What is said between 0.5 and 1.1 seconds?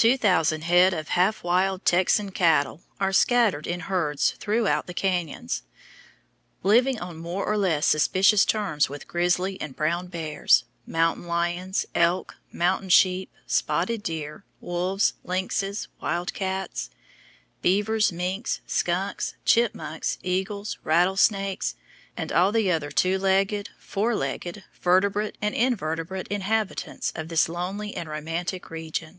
head of